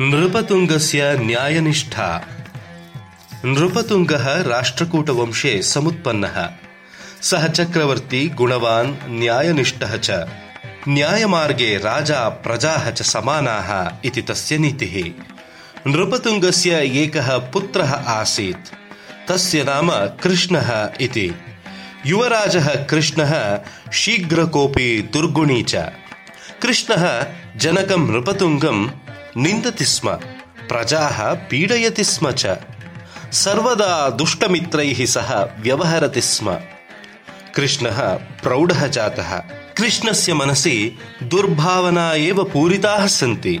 [0.00, 2.26] नृपतुङ्गस्य न्यायनिष्ठा।
[3.44, 6.50] नृपतुङ्गः राष्ट्रकूटवंशे समुत्पन्नः।
[7.22, 10.10] सः चक्रवर्ती गुणवान् न्यायनिष्ठः च।
[10.88, 15.22] न्यायमार्गे राजा प्रजाः च समानाः इति तस्य नीतिः।
[15.90, 18.74] नृपतुङ्गस्य एकः पुत्रः आसीत्।
[19.28, 21.34] तस्य नाम कृष्णः इति।
[22.06, 23.60] युवराजः कृष्णः
[23.92, 25.74] शीघ्रकोपी दुर्गुणी च।
[26.62, 27.26] कृष्णः
[27.56, 28.90] जनकं नृपतुङ्गं
[29.38, 30.10] निन्दति स्म
[30.68, 32.46] प्रजाः पीडयति स्म च।
[33.32, 36.54] सर्वदा दुष्टमित्रैः सह व्यवहरति स्म।
[37.54, 39.38] कृष्णः प्रौढः जातः।
[39.76, 43.60] कृष्णस्य मनसि दुर्भावना एव पूरिताः सन्ति।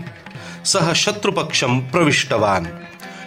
[0.64, 2.66] सः शत्रुपक्षं प्रविष्टवान्।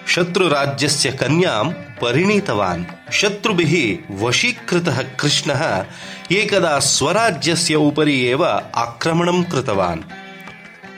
[0.08, 5.86] शत्रुराज्यस्य कन्यां परिणीतवान्। शत्रुभिः वशीकृतः कृष्णः
[6.32, 10.29] एकदा स्वराज्यस्य उपरि एव आक्रमणं कृतवान्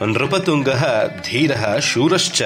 [0.04, 2.44] नृपतुङ्गः धीरः शूरश्च।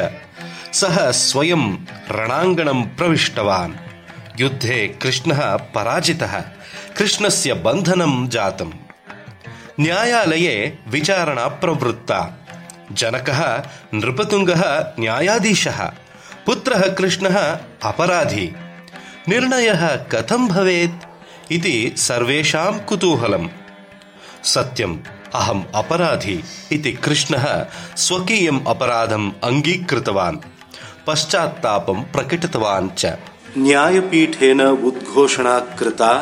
[0.74, 1.78] सः स्वयं
[2.12, 3.74] रणाङ्गणं प्रविष्टवान्।
[4.40, 6.42] युद्धे कृष्णः पराजितः।
[6.98, 8.74] कृष्णस्य बन्धनं जातम्।
[9.80, 12.48] न्यायालये विचारणा प्रवृत्ता।
[12.92, 15.84] जनकः नृपतुङ्गः न्यायाधीशः।
[16.46, 18.56] पुत्रः कृष्णः अपराधी।
[19.30, 21.06] निर्णयः कथं भवेत्?
[21.52, 23.50] इति सर्वेषां कुतूहलम्।
[24.44, 25.00] सत्यम्
[25.36, 27.66] अहम् अपराधी इति कृष्णः
[27.98, 30.38] स्वकीयम् अपराधम् अङ्गीकृतवान्।
[31.08, 33.06] पश्चात्तापं प्रकटितवान् च।
[33.58, 36.14] न्यायपीठेन उद्घोषणा कृता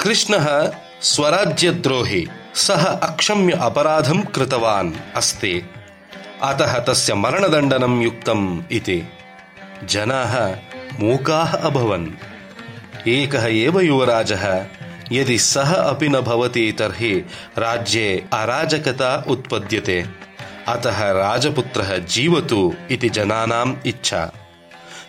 [0.00, 5.54] कृष्णः स्वराज्यद्रोही सः अक्षम्य अपराधं कृतवान् अस्ति।
[6.42, 9.02] अतः तस्य मरणदण्डनं युक्तम् इति।
[9.84, 10.34] जनाः
[11.00, 12.08] मूकाः अभवन्।
[13.08, 14.44] एकः एव युवराजः
[15.12, 17.24] यदि सः अपि न भवति तर्हि
[17.58, 20.06] राज्ये अराजकता उत्पद्यते।
[20.68, 24.32] अतः राजपुत्रः जीवतु इति जनानाम् इच्छा।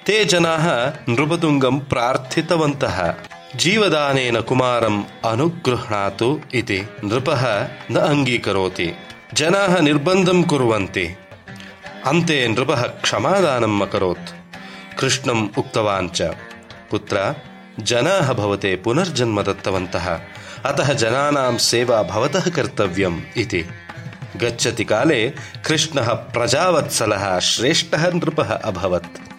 [0.05, 3.13] ते जनाः नृपतुङ्गं प्रार्थितवन्तः।
[3.55, 8.93] जीवदानेन कुमारम् अनुगृह्णातु इति नृपः न अङ्गीकरोति।
[9.33, 11.17] जनाः निर्बन्धं कुर्वन्ति।
[12.05, 14.29] अन्ते नृपः क्षमादानम् अकरोत्।
[14.99, 16.21] कृष्णम् उक्तवान् च
[16.91, 17.35] पुत्र
[17.83, 20.19] जनाः भवते पुनर्जन्म दत्तवन्तः
[20.65, 23.65] अतः जनानां सेवा भवतः कर्तव्यम् इति।
[24.37, 25.33] गच्छति काले
[25.65, 29.38] कृष्णः प्रजावत्सलः, श्रेष्ठः नृपः अभवत्।